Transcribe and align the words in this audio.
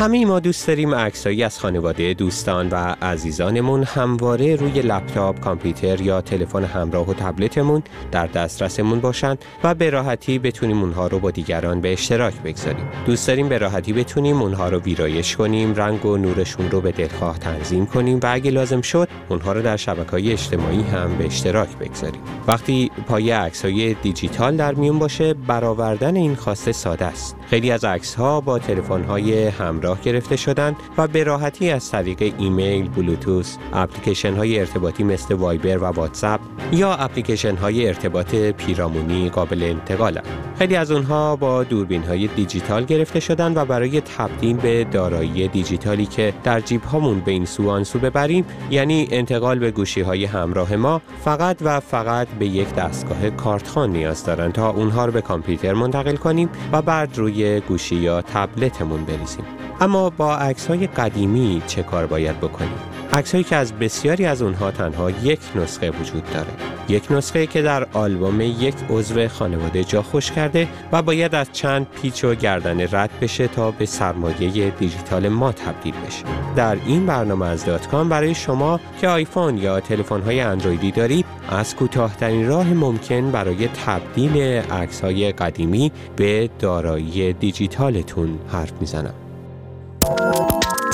همه 0.00 0.26
ما 0.26 0.40
دوست 0.40 0.66
داریم 0.66 0.94
عکسایی 0.94 1.42
از 1.42 1.58
خانواده 1.58 2.14
دوستان 2.14 2.68
و 2.68 2.74
عزیزانمون 3.02 3.84
همواره 3.84 4.56
روی 4.56 4.82
لپتاپ، 4.82 5.40
کامپیوتر 5.40 6.00
یا 6.00 6.20
تلفن 6.20 6.64
همراه 6.64 7.10
و 7.10 7.14
تبلتمون 7.14 7.82
در 8.12 8.26
دسترسمون 8.26 9.00
باشن 9.00 9.36
و 9.64 9.74
به 9.74 9.90
راحتی 9.90 10.38
بتونیم 10.38 10.80
اونها 10.80 11.06
رو 11.06 11.18
با 11.18 11.30
دیگران 11.30 11.80
به 11.80 11.92
اشتراک 11.92 12.34
بگذاریم. 12.34 12.88
دوست 13.06 13.28
داریم 13.28 13.48
به 13.48 13.58
راحتی 13.58 13.92
بتونیم 13.92 14.42
اونها 14.42 14.68
رو 14.68 14.78
ویرایش 14.78 15.36
کنیم، 15.36 15.74
رنگ 15.74 16.06
و 16.06 16.16
نورشون 16.16 16.70
رو 16.70 16.80
به 16.80 16.92
دلخواه 16.92 17.38
تنظیم 17.38 17.86
کنیم 17.86 18.20
و 18.22 18.26
اگه 18.30 18.50
لازم 18.50 18.80
شد 18.80 19.08
اونها 19.28 19.52
رو 19.52 19.62
در 19.62 19.76
شبکه‌های 19.76 20.32
اجتماعی 20.32 20.82
هم 20.82 21.18
به 21.18 21.26
اشتراک 21.26 21.76
بگذاریم. 21.76 22.20
وقتی 22.46 22.90
پای 23.06 23.30
عکسای 23.30 23.94
دیجیتال 23.94 24.56
در 24.56 24.74
میون 24.74 24.98
باشه، 24.98 25.34
برآوردن 25.34 26.16
این 26.16 26.34
خواسته 26.34 26.72
ساده 26.72 27.04
است. 27.04 27.36
خیلی 27.50 27.70
از 27.70 27.84
عکس‌ها 27.84 28.40
با 28.40 28.58
تلفن‌های 28.58 29.46
همراه 29.46 29.89
گرفته 30.02 30.36
شدند 30.36 30.76
و 30.98 31.08
به 31.08 31.24
راحتی 31.24 31.70
از 31.70 31.90
طریق 31.90 32.34
ایمیل، 32.38 32.88
بلوتوث، 32.88 33.56
اپلیکیشن 33.72 34.34
های 34.34 34.60
ارتباطی 34.60 35.04
مثل 35.04 35.34
وایبر 35.34 35.78
و 35.78 35.84
واتساپ 35.84 36.40
یا 36.72 36.94
اپلیکیشن 36.94 37.56
های 37.56 37.88
ارتباط 37.88 38.34
پیرامونی 38.34 39.28
قابل 39.28 39.62
انتقالند. 39.62 40.26
خیلی 40.58 40.76
از 40.76 40.90
اونها 40.90 41.36
با 41.36 41.64
دوربین 41.64 42.02
های 42.02 42.26
دیجیتال 42.26 42.84
گرفته 42.84 43.20
شدند 43.20 43.56
و 43.56 43.64
برای 43.64 44.00
تبدیل 44.00 44.56
به 44.56 44.84
دارایی 44.84 45.48
دیجیتالی 45.48 46.06
که 46.06 46.34
در 46.44 46.60
جیب 46.60 46.82
هامون 46.82 47.20
به 47.20 47.30
این 47.30 47.44
سو 47.44 47.70
آن 47.70 47.84
ببریم 48.02 48.44
یعنی 48.70 49.08
انتقال 49.10 49.58
به 49.58 49.70
گوشی 49.70 50.00
های 50.00 50.24
همراه 50.24 50.76
ما 50.76 51.02
فقط 51.24 51.56
و 51.60 51.80
فقط 51.80 52.28
به 52.28 52.46
یک 52.46 52.74
دستگاه 52.74 53.30
کارتخان 53.30 53.90
نیاز 53.90 54.24
دارند 54.24 54.52
تا 54.52 54.70
اونها 54.70 55.04
رو 55.04 55.12
به 55.12 55.20
کامپیوتر 55.20 55.74
منتقل 55.74 56.16
کنیم 56.16 56.48
و 56.72 56.82
بعد 56.82 57.18
روی 57.18 57.60
گوشی 57.60 57.96
یا 57.96 58.22
تبلتمون 58.22 59.04
بریزیم. 59.04 59.59
اما 59.80 60.10
با 60.10 60.36
عکس 60.36 60.66
های 60.66 60.86
قدیمی 60.86 61.62
چه 61.66 61.82
کار 61.82 62.06
باید 62.06 62.40
بکنیم؟ 62.40 62.78
عکس 63.12 63.36
که 63.36 63.56
از 63.56 63.72
بسیاری 63.72 64.26
از 64.26 64.42
اونها 64.42 64.70
تنها 64.70 65.10
یک 65.10 65.40
نسخه 65.54 65.90
وجود 65.90 66.30
داره. 66.34 66.48
یک 66.88 67.12
نسخه 67.12 67.46
که 67.46 67.62
در 67.62 67.86
آلبوم 67.92 68.40
یک 68.40 68.74
عضو 68.90 69.28
خانواده 69.28 69.84
جا 69.84 70.02
خوش 70.02 70.32
کرده 70.32 70.68
و 70.92 71.02
باید 71.02 71.34
از 71.34 71.52
چند 71.52 71.86
پیچ 72.02 72.24
و 72.24 72.34
گردن 72.34 72.80
رد 72.80 73.10
بشه 73.20 73.48
تا 73.48 73.70
به 73.70 73.86
سرمایه 73.86 74.70
دیجیتال 74.70 75.28
ما 75.28 75.52
تبدیل 75.52 75.94
بشه. 76.06 76.24
در 76.56 76.76
این 76.86 77.06
برنامه 77.06 77.46
از 77.46 77.64
داتکام 77.64 78.08
برای 78.08 78.34
شما 78.34 78.80
که 79.00 79.08
آیفون 79.08 79.58
یا 79.58 79.80
تلفن 79.80 80.20
های 80.20 80.40
اندرویدی 80.40 80.90
دارید 80.90 81.26
از 81.48 81.76
کوتاهترین 81.76 82.48
راه 82.48 82.66
ممکن 82.74 83.30
برای 83.30 83.68
تبدیل 83.68 84.36
عکس 84.70 85.00
های 85.00 85.32
قدیمی 85.32 85.92
به 86.16 86.50
دارایی 86.58 87.32
دیجیتالتون 87.32 88.38
حرف 88.52 88.72
می‌زنم. 88.80 89.29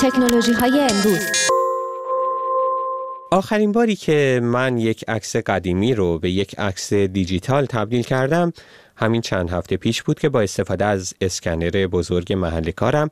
تکنولوژی 0.01 0.53
های 0.53 0.79
امروز 0.79 1.47
آخرین 3.31 3.71
باری 3.71 3.95
که 3.95 4.39
من 4.43 4.77
یک 4.77 5.05
عکس 5.07 5.35
قدیمی 5.35 5.93
رو 5.93 6.19
به 6.19 6.31
یک 6.31 6.59
عکس 6.59 6.93
دیجیتال 6.93 7.65
تبدیل 7.65 8.03
کردم 8.03 8.53
همین 8.95 9.21
چند 9.21 9.49
هفته 9.49 9.77
پیش 9.77 10.03
بود 10.03 10.19
که 10.19 10.29
با 10.29 10.41
استفاده 10.41 10.85
از 10.85 11.13
اسکنر 11.21 11.87
بزرگ 11.87 12.33
محل 12.33 12.71
کارم 12.71 13.09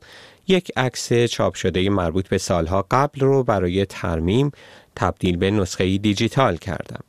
یک 0.48 0.72
عکس 0.76 1.12
چاپ 1.12 1.54
شده 1.54 1.90
مربوط 1.90 2.28
به 2.28 2.38
سالها 2.38 2.86
قبل 2.90 3.20
رو 3.20 3.42
برای 3.44 3.86
ترمیم 3.86 4.50
تبدیل 4.96 5.36
به 5.36 5.50
نسخه 5.50 5.98
دیجیتال 5.98 6.56
کردم. 6.56 7.00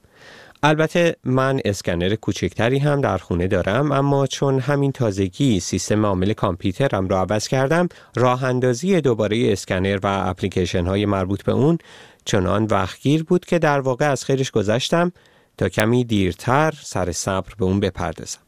البته 0.64 1.16
من 1.24 1.60
اسکنر 1.66 2.16
کوچکتری 2.16 2.80
هم 2.80 3.02
در 3.02 3.18
خونه 3.18 3.48
دارم 3.48 3.92
اما 3.92 4.28
چون 4.28 4.60
همین 4.60 4.92
تازگی 4.92 5.60
سیستم 5.60 6.06
عامل 6.06 6.34
کامپیوترم 6.34 7.08
را 7.08 7.22
عوض 7.22 7.48
کردم 7.48 7.90
راه 8.16 8.44
اندازی 8.44 9.02
دوباره 9.02 9.52
اسکنر 9.52 10.00
و 10.04 10.24
اپلیکیشن 10.30 10.86
های 10.86 11.06
مربوط 11.06 11.44
به 11.44 11.52
اون 11.52 11.78
چنان 12.26 12.64
وقتگیر 12.64 13.24
بود 13.24 13.46
که 13.46 13.60
در 13.60 13.80
واقع 13.80 14.12
از 14.12 14.26
خیرش 14.26 14.52
گذشتم 14.52 15.12
تا 15.58 15.70
کمی 15.70 16.04
دیرتر 16.04 16.74
سر 16.84 17.12
صبر 17.12 17.54
به 17.58 17.66
اون 17.66 17.80
بپردازم. 17.80 18.47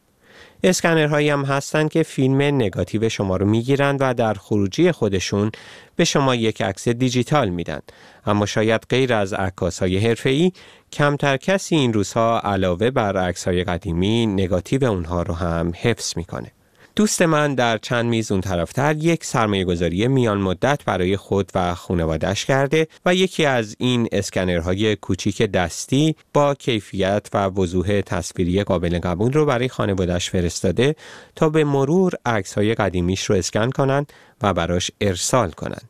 اسکنرهایی 0.64 1.30
هم 1.30 1.46
هستند 1.46 1.92
که 1.92 2.04
فیلم 2.04 2.42
نگاتیو 2.42 3.10
شما 3.10 3.38
رو 3.38 3.46
می‌گیرند 3.46 3.98
و 4.02 4.14
در 4.14 4.34
خروجی 4.34 4.92
خودشون 4.92 5.52
به 5.96 6.06
شما 6.06 6.36
یک 6.36 6.62
عکس 6.62 6.88
دیجیتال 6.88 7.50
میدن. 7.50 7.80
اما 8.26 8.46
شاید 8.46 8.82
غیر 8.90 9.14
از 9.14 9.34
عکاس 9.34 9.80
های 9.80 9.98
حرفه‌ای 9.98 10.52
کمتر 10.94 11.38
کسی 11.38 11.76
این 11.76 11.94
روزها 11.94 12.40
علاوه 12.40 12.92
بر 12.92 13.18
عکس 13.18 13.48
های 13.48 13.64
قدیمی 13.64 14.26
نگاتیو 14.26 14.84
اونها 14.84 15.22
رو 15.22 15.34
هم 15.34 15.74
حفظ 15.82 16.18
می‌کنه. 16.18 16.52
دوست 17.00 17.22
من 17.22 17.56
در 17.56 17.78
چند 17.78 18.06
میز 18.06 18.32
اون 18.32 18.42
طرفتر 18.42 18.96
یک 18.96 19.24
سرمایه 19.24 19.66
گذاری 19.66 20.08
میان 20.08 20.38
مدت 20.38 20.86
برای 20.86 21.18
خود 21.18 21.52
و 21.56 21.76
خانوادش 21.76 22.46
کرده 22.46 22.88
و 23.06 23.16
یکی 23.16 23.46
از 23.46 23.76
این 23.80 24.08
اسکنرهای 24.12 24.96
کوچیک 24.96 25.42
دستی 25.42 26.16
با 26.34 26.56
کیفیت 26.56 27.28
و 27.34 27.46
وضوح 27.46 28.02
تصویری 28.02 28.64
قابل 28.64 29.00
قبول 29.00 29.34
رو 29.34 29.46
برای 29.46 29.68
خانوادش 29.68 30.30
فرستاده 30.30 30.96
تا 31.36 31.50
به 31.50 31.64
مرور 31.64 32.14
عکس 32.26 32.54
های 32.54 32.76
قدیمیش 32.76 33.24
رو 33.24 33.36
اسکن 33.36 33.70
کنن 33.70 34.06
و 34.42 34.54
براش 34.54 34.92
ارسال 35.02 35.52
کنن. 35.52 35.82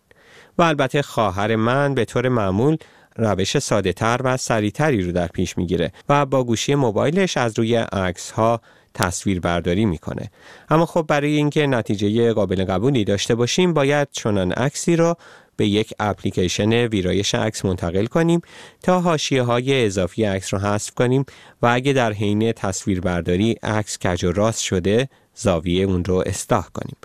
و 0.57 0.61
البته 0.61 1.01
خواهر 1.01 1.55
من 1.55 1.93
به 1.93 2.05
طور 2.05 2.29
معمول 2.29 2.77
روش 3.15 3.59
ساده 3.59 3.93
تر 3.93 4.21
و 4.23 4.37
سریعتری 4.37 5.01
رو 5.01 5.11
در 5.11 5.27
پیش 5.27 5.57
می‌گیره 5.57 5.91
و 6.09 6.25
با 6.25 6.43
گوشی 6.43 6.75
موبایلش 6.75 7.37
از 7.37 7.59
روی 7.59 7.75
عکس 7.75 8.31
ها 8.31 8.61
تصویر 8.99 9.39
برداری 9.39 9.85
می‌کنه. 9.85 10.31
اما 10.69 10.85
خب 10.85 11.05
برای 11.07 11.35
اینکه 11.35 11.67
نتیجه 11.67 12.33
قابل 12.33 12.65
قبولی 12.65 13.03
داشته 13.03 13.35
باشیم 13.35 13.73
باید 13.73 14.07
چنان 14.11 14.51
عکسی 14.51 14.95
را 14.95 15.17
به 15.55 15.67
یک 15.67 15.93
اپلیکیشن 15.99 16.73
ویرایش 16.73 17.35
عکس 17.35 17.65
منتقل 17.65 18.05
کنیم 18.05 18.41
تا 18.83 19.01
حاشیه 19.01 19.43
های 19.43 19.85
اضافی 19.85 20.23
عکس 20.23 20.53
را 20.53 20.59
حذف 20.59 20.93
کنیم 20.93 21.25
و 21.61 21.67
اگه 21.67 21.93
در 21.93 22.13
حین 22.13 22.51
تصویر 22.51 23.01
برداری 23.01 23.55
عکس 23.63 23.97
کج 23.97 24.23
و 24.23 24.31
راست 24.31 24.61
شده 24.61 25.09
زاویه 25.35 25.85
اون 25.85 26.05
رو 26.05 26.23
اصلاح 26.25 26.67
کنیم. 26.73 26.97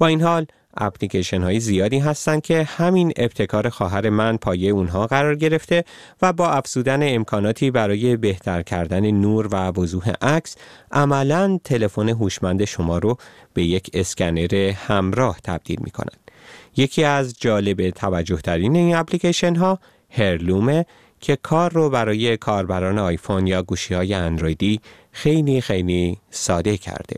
و 0.00 0.04
این 0.04 0.22
حال 0.22 0.46
اپلیکیشن 0.76 1.42
های 1.42 1.60
زیادی 1.60 1.98
هستند 1.98 2.42
که 2.42 2.62
همین 2.62 3.12
ابتکار 3.16 3.68
خواهر 3.68 4.10
من 4.10 4.36
پایه 4.36 4.70
اونها 4.70 5.06
قرار 5.06 5.34
گرفته 5.34 5.84
و 6.22 6.32
با 6.32 6.50
افزودن 6.50 7.14
امکاناتی 7.14 7.70
برای 7.70 8.16
بهتر 8.16 8.62
کردن 8.62 9.10
نور 9.10 9.48
و 9.50 9.72
وضوح 9.80 10.10
عکس 10.22 10.56
عملا 10.92 11.58
تلفن 11.64 12.08
هوشمند 12.08 12.64
شما 12.64 12.98
رو 12.98 13.16
به 13.54 13.64
یک 13.64 13.90
اسکنر 13.94 14.72
همراه 14.86 15.38
تبدیل 15.44 15.78
می 15.84 15.90
کنند. 15.90 16.30
یکی 16.76 17.04
از 17.04 17.34
جالب 17.40 17.90
توجه 17.90 18.36
ترین 18.36 18.76
این 18.76 18.96
اپلیکیشن 18.96 19.54
ها 19.54 19.78
هرلومه 20.10 20.86
که 21.20 21.36
کار 21.36 21.72
رو 21.72 21.90
برای 21.90 22.36
کاربران 22.36 22.98
آیفون 22.98 23.46
یا 23.46 23.62
گوشی 23.62 23.94
های 23.94 24.14
اندرویدی 24.14 24.80
خیلی 25.12 25.60
خیلی 25.60 26.18
ساده 26.30 26.76
کرده. 26.76 27.16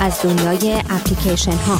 از 0.00 0.22
دنیای 0.22 0.82
اپلیکیشن 0.90 1.52
ها 1.52 1.78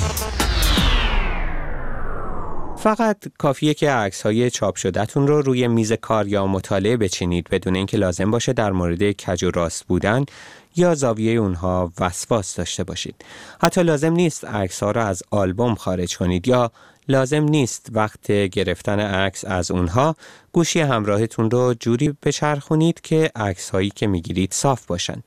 فقط 2.87 3.17
کافیه 3.39 3.75
که 3.75 3.91
عکس 3.91 4.23
های 4.23 4.51
چاپ 4.51 4.77
شدهتون 4.77 5.27
رو 5.27 5.43
روی 5.43 5.69
میز 5.69 5.93
کار 5.93 6.29
یا 6.29 6.47
مطالعه 6.47 6.97
بچینید 6.97 7.49
بدون 7.51 7.77
اینکه 7.77 7.97
لازم 7.97 8.31
باشه 8.31 8.53
در 8.53 8.73
مورد 8.73 9.13
کج 9.13 9.45
و 9.45 9.51
راست 9.51 9.87
بودن 9.87 10.25
یا 10.77 10.95
زاویه 10.95 11.33
اونها 11.33 11.93
وسواس 12.01 12.57
داشته 12.57 12.85
باشید. 12.85 13.25
حتی 13.63 13.83
لازم 13.83 14.13
نیست 14.13 14.45
عکس 14.45 14.83
ها 14.83 14.91
رو 14.91 15.01
از 15.01 15.23
آلبوم 15.31 15.75
خارج 15.75 16.17
کنید 16.17 16.49
یا 16.49 16.71
لازم 17.09 17.43
نیست 17.45 17.87
وقت 17.93 18.33
گرفتن 18.33 19.01
عکس 19.01 19.45
از 19.45 19.71
اونها 19.71 20.17
گوشی 20.53 20.81
همراهتون 20.81 21.51
رو 21.51 21.75
جوری 21.81 22.15
بچرخونید 22.23 23.01
که 23.01 23.31
عکس 23.37 23.71
هایی 23.71 23.91
که 23.91 24.07
می‌گیرید 24.07 24.53
صاف 24.53 24.87
باشن. 24.87 25.23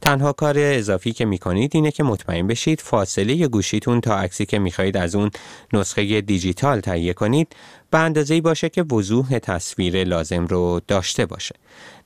تنها 0.00 0.32
کار 0.32 0.54
اضافی 0.58 1.12
که 1.12 1.24
می‌کنید 1.24 1.70
اینه 1.74 1.90
که 1.90 2.02
مطمئن 2.02 2.46
بشید 2.46 2.80
فاصله 2.80 3.48
گوشیتون 3.48 4.00
تا 4.00 4.18
عکسی 4.18 4.46
که 4.46 4.58
می‌خواهید 4.58 4.96
از 4.96 5.14
اون 5.14 5.30
نسخه 5.72 6.20
دیجیتال 6.20 6.80
تهیه 6.80 7.12
کنید 7.12 7.56
به 7.90 7.98
اندازه 7.98 8.40
باشه 8.40 8.68
که 8.68 8.82
وضوح 8.82 9.38
تصویر 9.38 10.04
لازم 10.04 10.46
رو 10.46 10.80
داشته 10.88 11.26
باشه. 11.26 11.54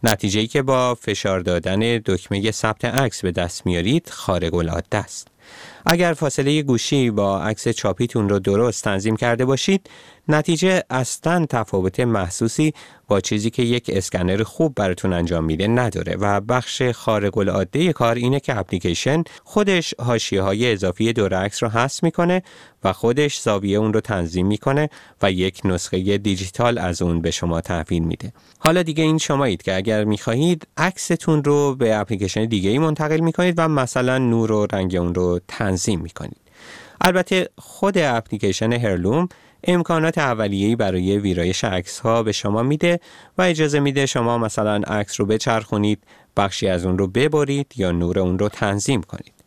نتیجه 0.03 0.47
که 0.47 0.63
با 0.63 0.95
فشار 0.95 1.41
دادن 1.41 1.79
دکمه 1.81 2.51
ثبت 2.51 2.84
عکس 2.87 3.23
به 3.23 3.33
دست 3.33 3.67
میارید 3.67 4.09
خارق 4.11 4.55
العاده 4.55 4.99
است. 4.99 5.29
اگر 5.87 6.13
فاصله 6.13 6.63
گوشی 6.63 7.11
با 7.11 7.43
عکس 7.43 7.69
چاپیتون 7.69 8.29
رو 8.29 8.39
درست 8.39 8.85
تنظیم 8.85 9.17
کرده 9.17 9.45
باشید 9.45 9.91
نتیجه 10.29 10.83
اصلا 10.91 11.47
تفاوت 11.47 12.01
محسوسی 12.01 12.75
با 13.09 13.21
چیزی 13.21 13.51
که 13.51 13.63
یک 13.63 13.91
اسکنر 13.93 14.43
خوب 14.43 14.75
براتون 14.75 15.13
انجام 15.13 15.45
میده 15.45 15.67
نداره 15.67 16.17
و 16.17 16.41
بخش 16.41 16.83
خارق 16.83 17.39
العاده 17.39 17.93
کار 17.93 18.15
اینه 18.15 18.41
که 18.41 18.59
اپلیکیشن 18.59 19.23
خودش 19.45 19.95
حاشیه 20.01 20.43
های 20.43 20.73
اضافی 20.73 21.13
دور 21.13 21.35
عکس 21.35 21.63
رو 21.63 21.69
حذف 21.69 22.03
می‌کنه 22.03 22.43
و 22.85 22.93
خودش 22.93 23.41
زاویه 23.41 23.79
اون 23.79 23.93
رو 23.93 24.01
تنظیم 24.01 24.47
می‌کنه 24.47 24.89
و 25.23 25.33
یک 25.33 25.61
نسخه 25.65 26.19
دیجیتال 26.19 26.79
از 26.79 27.03
اون 27.03 27.21
به 27.21 27.31
شما 27.31 27.61
تحویل 27.61 28.03
میده. 28.03 28.33
حالا 28.59 28.83
دیگه 28.83 29.05
این 29.05 29.19
شمایید 29.19 29.63
که 29.63 29.77
اگر 29.77 30.05
می‌خواهید 30.05 30.67
عکستون 30.77 31.45
رو 31.45 31.75
به 31.75 31.97
اپلیکیشن 31.97 32.45
دیگه 32.45 32.71
ای 32.71 32.79
منتقل 32.79 33.21
می‌کنید 33.21 33.55
و 33.59 33.69
مثلا 33.69 34.19
نور 34.19 34.53
و 34.53 34.67
رنگ 34.73 34.97
اون 34.97 35.15
رو 35.15 35.41
تنظیم 35.49 35.74
می‌کنید. 35.97 36.41
البته 37.01 37.49
خود 37.59 37.99
اپلیکیشن 37.99 38.73
هرلوم 38.73 39.29
امکانات 39.65 40.19
اولیه‌ای 40.19 40.77
برای 40.77 41.19
ویرایش 41.19 41.65
عکس 41.65 41.99
ها 41.99 42.23
به 42.23 42.33
شما 42.33 42.63
میده 42.63 43.01
و 43.39 43.43
اجازه 43.43 43.81
میده 43.81 44.07
شما 44.07 44.39
مثلا 44.39 44.75
عکس 44.87 45.21
رو 45.21 45.27
بچرخونید 45.27 46.03
بخشی 46.37 46.69
از 46.69 46.87
اون 46.87 46.99
رو 46.99 47.07
ببرید 47.07 47.73
یا 47.77 47.93
نور 47.93 48.19
اون 48.19 48.39
رو 48.39 48.49
تنظیم 48.49 49.03
کنید. 49.03 49.44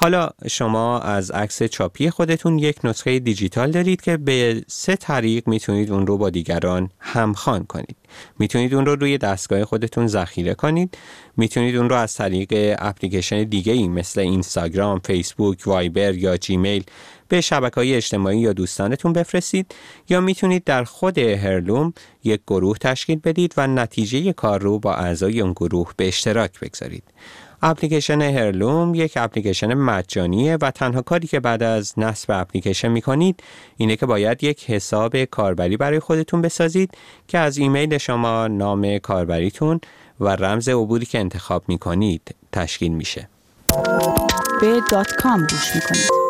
حالا 0.00 0.28
شما 0.50 1.00
از 1.00 1.30
عکس 1.30 1.62
چاپی 1.62 2.10
خودتون 2.10 2.58
یک 2.58 2.84
نسخه 2.84 3.18
دیجیتال 3.18 3.70
دارید 3.70 4.00
که 4.00 4.16
به 4.16 4.62
سه 4.66 4.96
طریق 4.96 5.48
می‌تونید 5.48 5.92
اون 5.92 6.06
رو 6.06 6.18
با 6.18 6.30
دیگران 6.30 6.90
همخوان 6.98 7.64
کنید. 7.64 7.96
می‌تونید 8.38 8.74
اون 8.74 8.86
رو 8.86 8.96
روی 8.96 9.18
دستگاه 9.18 9.64
خودتون 9.64 10.06
ذخیره 10.06 10.54
کنید. 10.54 10.98
می‌تونید 11.36 11.76
اون 11.76 11.88
رو 11.90 11.96
از 11.96 12.14
طریق 12.14 12.76
اپلیکیشن 12.78 13.44
دیگه 13.44 13.72
ای 13.72 13.88
مثل 13.88 14.20
اینستاگرام، 14.20 14.98
فیسبوک، 14.98 15.62
وایبر 15.66 16.14
یا 16.14 16.36
جیمیل 16.36 16.84
به 17.28 17.40
شبکه 17.40 17.74
های 17.74 17.94
اجتماعی 17.94 18.38
یا 18.38 18.52
دوستانتون 18.52 19.12
بفرستید 19.12 19.74
یا 20.08 20.20
می‌تونید 20.20 20.64
در 20.64 20.84
خود 20.84 21.18
هرلوم 21.18 21.92
یک 22.24 22.40
گروه 22.46 22.78
تشکیل 22.78 23.20
بدید 23.24 23.54
و 23.56 23.66
نتیجه 23.66 24.32
کار 24.32 24.60
رو 24.62 24.78
با 24.78 24.94
اعضای 24.94 25.40
اون 25.40 25.52
گروه 25.52 25.92
به 25.96 26.08
اشتراک 26.08 26.60
بگذارید. 26.60 27.04
اپلیکیشن 27.62 28.22
هرلوم 28.22 28.94
یک 28.94 29.12
اپلیکیشن 29.16 29.74
مجانیه 29.74 30.58
و 30.60 30.70
تنها 30.70 31.02
کاری 31.02 31.26
که 31.26 31.40
بعد 31.40 31.62
از 31.62 31.98
نصب 31.98 32.30
اپلیکیشن 32.30 32.88
می‌کنید 32.88 33.42
اینه 33.76 33.96
که 33.96 34.06
باید 34.06 34.44
یک 34.44 34.70
حساب 34.70 35.24
کاربری 35.24 35.76
برای 35.76 36.00
خودتون 36.00 36.42
بسازید 36.42 36.90
که 37.28 37.38
از 37.38 37.58
ایمیل 37.58 37.98
شما 37.98 38.46
نام 38.46 38.98
کاربریتون 38.98 39.80
و 40.20 40.28
رمز 40.28 40.68
عبوری 40.68 41.06
که 41.06 41.18
انتخاب 41.18 41.62
می‌کنید 41.68 42.34
تشکیل 42.52 42.92
میشه. 42.92 43.28
به 44.60 44.80
دات 44.90 45.12
کام 45.12 45.40
گوش 45.40 45.74
می‌کنید. 45.74 46.28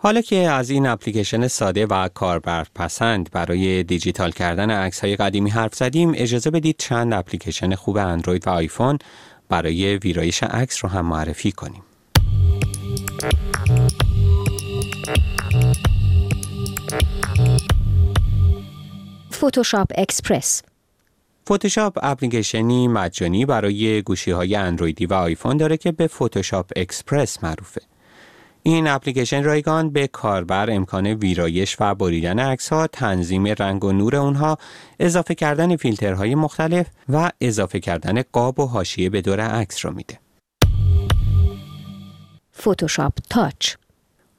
حالا 0.00 0.20
که 0.20 0.36
از 0.36 0.70
این 0.70 0.86
اپلیکیشن 0.86 1.48
ساده 1.48 1.86
و 1.86 2.08
کاربرپسند 2.08 3.30
برای 3.32 3.82
دیجیتال 3.82 4.30
کردن 4.30 4.70
عکس 4.70 5.00
های 5.00 5.16
قدیمی 5.16 5.50
حرف 5.50 5.74
زدیم 5.74 6.12
اجازه 6.14 6.50
بدید 6.50 6.76
چند 6.78 7.12
اپلیکیشن 7.12 7.74
خوب 7.74 7.96
اندروید 7.96 8.46
و 8.46 8.50
آیفون 8.50 8.98
برای 9.48 9.96
ویرایش 9.96 10.42
عکس 10.42 10.84
رو 10.84 10.90
هم 10.90 11.06
معرفی 11.06 11.52
کنیم. 11.52 11.82
فتوشاپ 19.32 19.88
اکسپرس 19.96 20.62
فتوشاپ 21.44 21.98
اپلیکیشنی 22.02 22.88
مجانی 22.88 23.46
برای 23.46 24.02
گوشی 24.02 24.30
های 24.30 24.54
اندرویدی 24.54 25.06
و 25.06 25.14
آیفون 25.14 25.56
داره 25.56 25.76
که 25.76 25.92
به 25.92 26.06
فتوشاپ 26.06 26.70
اکسپرس 26.76 27.44
معروفه. 27.44 27.80
این 28.74 28.86
اپلیکیشن 28.86 29.44
رایگان 29.44 29.90
به 29.90 30.06
کاربر 30.06 30.70
امکان 30.70 31.06
ویرایش 31.06 31.76
و 31.80 31.94
بریدن 31.94 32.38
عکس 32.38 32.68
ها، 32.68 32.86
تنظیم 32.86 33.46
رنگ 33.46 33.84
و 33.84 33.92
نور 33.92 34.16
اونها، 34.16 34.58
اضافه 35.00 35.34
کردن 35.34 35.76
فیلترهای 35.76 36.34
مختلف 36.34 36.86
و 37.08 37.30
اضافه 37.40 37.80
کردن 37.80 38.22
قاب 38.32 38.60
و 38.60 38.66
حاشیه 38.66 39.10
به 39.10 39.20
دور 39.20 39.40
عکس 39.40 39.84
را 39.84 39.90
میده. 39.90 40.18
فتوشاپ 42.58 43.12
تاچ 43.30 43.74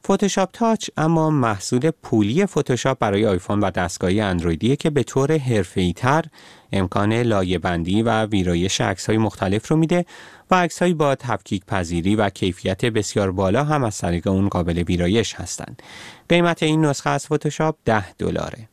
فتوشاپ 0.05 0.49
تاچ 0.53 0.89
اما 0.97 1.29
محصول 1.29 1.91
پولی 1.91 2.45
فتوشاپ 2.45 2.99
برای 2.99 3.25
آیفون 3.25 3.59
و 3.59 3.71
دستگاهی 3.71 4.21
اندرویدیه 4.21 4.75
که 4.75 4.89
به 4.89 5.03
طور 5.03 5.37
حرفه‌ای 5.37 5.93
تر 5.93 6.25
امکان 6.71 7.13
لایه 7.13 7.59
بندی 7.59 8.01
و 8.01 8.25
ویرایش 8.25 8.81
عکس‌های 8.81 9.17
مختلف 9.17 9.67
رو 9.67 9.77
میده 9.77 10.05
و 10.51 10.55
عکس‌های 10.55 10.93
با 10.93 11.15
تفکیک 11.15 11.65
پذیری 11.65 12.15
و 12.15 12.29
کیفیت 12.29 12.85
بسیار 12.85 13.31
بالا 13.31 13.63
هم 13.63 13.83
از 13.83 13.97
طریق 13.97 14.27
اون 14.27 14.49
قابل 14.49 14.77
ویرایش 14.77 15.33
هستند. 15.33 15.81
قیمت 16.29 16.63
این 16.63 16.85
نسخه 16.85 17.09
از 17.09 17.25
فتوشاپ 17.25 17.75
10 17.85 18.13
دلاره. 18.13 18.69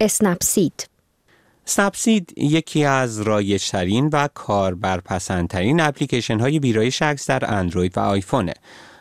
اسنپسید 0.00 0.88
سنپسید 1.64 2.34
یکی 2.36 2.84
از 2.84 3.20
رایجترین 3.20 4.10
و 4.12 4.28
کاربرپسندترین 4.34 5.80
اپلیکیشن 5.80 6.40
های 6.40 6.58
ویرایش 6.58 7.02
عکس 7.02 7.26
در 7.26 7.54
اندروید 7.54 7.98
و 7.98 8.00
آیفونه 8.00 8.54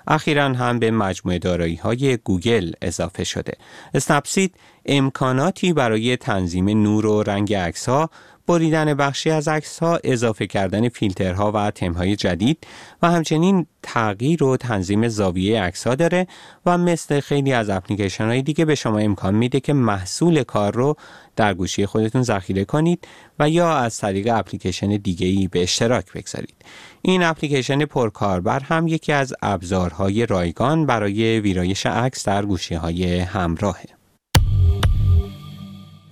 اخیرا 0.09 0.43
هم 0.53 0.79
به 0.79 0.91
مجموعه 0.91 1.39
دارایی 1.39 1.75
های 1.75 2.17
گوگل 2.17 2.71
اضافه 2.81 3.23
شده. 3.23 3.53
اسنپسید 3.93 4.55
امکاناتی 4.85 5.73
برای 5.73 6.17
تنظیم 6.17 6.69
نور 6.69 7.05
و 7.05 7.23
رنگ 7.23 7.53
عکس 7.53 7.89
ها 7.89 8.09
بریدن 8.49 8.93
بخشی 8.93 9.29
از 9.29 9.47
عکس 9.47 9.79
ها 9.79 9.99
اضافه 10.03 10.47
کردن 10.47 10.89
فیلترها 10.89 11.51
و 11.51 11.71
تمهای 11.71 12.15
جدید 12.15 12.67
و 13.01 13.11
همچنین 13.11 13.65
تغییر 13.83 14.43
و 14.43 14.57
تنظیم 14.57 15.07
زاویه 15.07 15.61
عکس 15.61 15.87
ها 15.87 15.95
داره 15.95 16.27
و 16.65 16.77
مثل 16.77 17.19
خیلی 17.19 17.53
از 17.53 17.69
اپلیکیشن 17.69 18.25
های 18.25 18.41
دیگه 18.41 18.65
به 18.65 18.75
شما 18.75 18.97
امکان 18.97 19.35
میده 19.35 19.59
که 19.59 19.73
محصول 19.73 20.43
کار 20.43 20.73
رو 20.73 20.95
در 21.35 21.53
گوشی 21.53 21.85
خودتون 21.85 22.23
ذخیره 22.23 22.65
کنید 22.65 23.07
و 23.39 23.49
یا 23.49 23.77
از 23.77 23.97
طریق 23.97 24.27
اپلیکیشن 24.35 24.87
دیگه 24.87 25.27
ای 25.27 25.47
به 25.47 25.63
اشتراک 25.63 26.13
بگذارید. 26.13 26.55
این 27.01 27.23
اپلیکیشن 27.23 27.85
پرکاربر 27.85 28.59
هم 28.59 28.87
یکی 28.87 29.11
از 29.11 29.33
ابزارهای 29.41 30.25
رایگان 30.25 30.85
برای 30.85 31.39
ویرایش 31.39 31.85
عکس 31.85 32.25
در 32.25 32.45
گوشی 32.45 32.75
های 32.75 33.19
همراهه. 33.19 33.98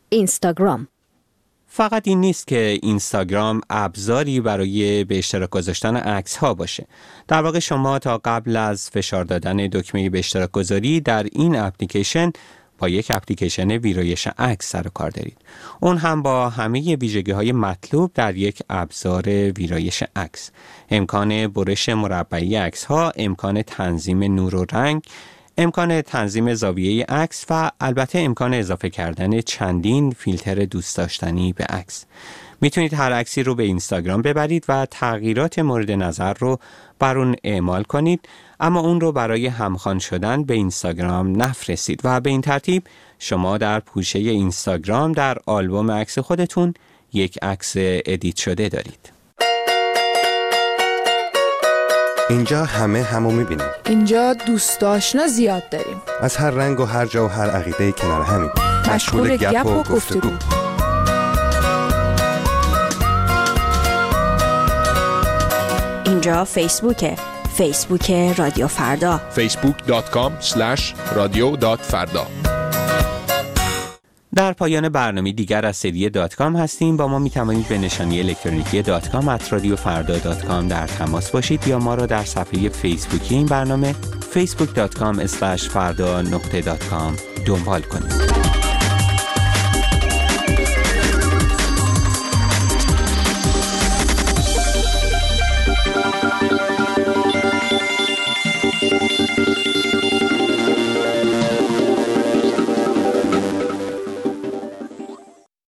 اینستاگرام 0.10 0.88
فقط 1.68 2.08
این 2.08 2.22
نیست 2.22 2.48
که 2.48 2.80
اینستاگرام 2.82 3.62
ابزاری 3.70 4.42
برای 4.42 5.04
به 5.04 5.18
اشتراک 5.18 5.50
گذاشتن 5.50 5.96
عکس 5.96 6.38
ها 6.38 6.54
باشه. 6.54 6.88
در 7.28 7.42
واقع 7.42 7.60
شما 7.60 8.00
تا 8.00 8.18
قبل 8.26 8.56
از 8.56 8.90
فشار 8.90 9.24
دادن 9.24 9.58
دکمه 9.58 10.10
به 10.10 10.20
اشتراک 10.20 10.52
گذاری 10.52 11.00
در 11.00 11.24
این 11.32 11.56
اپلیکیشن 11.56 12.32
با 12.78 12.90
یک 12.90 13.12
اپلیکیشن 13.12 13.72
ویرایش 13.72 14.28
عکس 14.38 14.70
سر 14.70 14.88
و 14.88 14.90
کار 14.90 15.10
دارید. 15.10 15.38
اون 15.80 15.98
هم 15.98 16.22
با 16.22 16.50
همه 16.50 16.96
ویژگی 16.96 17.32
های 17.32 17.52
مطلوب 17.52 18.12
در 18.14 18.36
یک 18.36 18.60
ابزار 18.70 19.30
ویرایش 19.30 20.04
عکس. 20.16 20.52
امکان 20.90 21.48
برش 21.48 21.90
مربعی 21.90 22.56
عکس 22.56 22.86
ها، 22.86 23.12
امکان 23.16 23.62
تنظیم 23.62 24.24
نور 24.24 24.56
و 24.56 24.66
رنگ، 24.72 25.04
امکان 25.60 26.02
تنظیم 26.02 26.54
زاویه 26.54 27.06
عکس 27.06 27.46
و 27.50 27.72
البته 27.82 28.20
امکان 28.20 28.54
اضافه 28.54 28.90
کردن 28.90 29.42
چندین 29.42 30.12
فیلتر 30.12 30.56
دوست 30.56 30.98
داشتنی 30.98 31.54
به 31.54 31.64
عکس. 31.64 32.06
می‌تونید 32.62 32.94
هر 32.94 33.14
عکسی 33.14 33.44
رو 33.44 33.56
به 33.56 33.64
اینستاگرام 33.64 34.22
ببرید 34.22 34.66
و 34.70 34.86
تغییرات 34.92 35.60
مورد 35.60 35.92
نظر 35.92 36.34
رو 36.34 36.60
بر 37.00 37.18
اون 37.18 37.36
اعمال 37.44 37.84
کنید 37.84 38.30
اما 38.60 38.80
اون 38.80 39.02
رو 39.02 39.12
برای 39.12 39.48
همخوان 39.48 40.00
شدن 40.00 40.44
به 40.44 40.54
اینستاگرام 40.54 41.42
نفرستید 41.42 42.02
و 42.04 42.20
به 42.20 42.30
این 42.30 42.42
ترتیب 42.42 42.84
شما 43.20 43.58
در 43.58 43.80
پوشه 43.80 44.20
اینستاگرام 44.20 45.12
در 45.12 45.38
آلبوم 45.46 45.92
عکس 45.92 46.20
خودتون 46.20 46.74
یک 47.14 47.38
عکس 47.42 47.74
ادیت 47.78 48.38
شده 48.38 48.70
دارید. 48.70 49.17
اینجا 52.30 52.66
همه 52.66 53.04
همو 53.04 53.32
می‌بینیم. 53.32 53.68
اینجا 53.86 54.34
دوست 54.34 54.84
آشنا 54.84 55.28
زیاد 55.28 55.70
داریم. 55.70 56.02
از 56.22 56.36
هر 56.38 56.50
رنگ 56.50 56.80
و 56.80 56.86
هر 56.86 57.06
جا 57.06 57.26
و 57.26 57.28
هر 57.28 57.50
عقیده 57.50 57.92
کنار 57.92 58.22
همین. 58.22 58.50
مشغول 58.94 59.38
گپ 59.38 59.66
و 59.66 59.84
گفتگو. 59.84 60.30
اینجا 66.06 66.46
فیسبوکه 66.46 67.16
فیسبوک 67.58 68.12
رادیو 68.38 68.68
فردا. 68.68 69.22
facebook.com 69.36 70.32
رادیو 71.16 71.76
فردا. 71.76 72.28
در 74.38 74.54
پایان 74.54 74.90
برنامه 74.90 75.32
دیگری 75.32 75.66
از 75.66 75.78
سری 75.78 76.10
دات 76.10 76.36
کام 76.36 76.56
هستیم. 76.56 76.98
با 76.98 77.08
ما 77.08 77.20
می 77.20 77.30
توانید 77.30 77.68
به 77.68 77.78
نشانی 77.78 78.20
الکترونیکی 78.20 78.82
دات 78.82 79.10
کام 79.10 79.28
at 79.28 79.54
رادیو 79.54 79.76
فردا 79.76 80.18
dot 80.18 80.46
com 80.46 80.68
در 80.68 80.88
تماس 80.88 81.32
باشید 81.32 81.68
یا 81.68 81.80
ما 81.80 81.96
را 81.96 82.06
در 82.06 82.24
صفحه 82.24 82.70
فیسبوکی 82.70 83.36
این 83.36 83.46
برنامه 83.46 83.96
facebook.com 84.34 85.26
فردا 85.58 86.22
نقطه 86.22 86.62
دات 86.62 86.84
دنبال 87.46 87.82
کنید. 87.82 88.47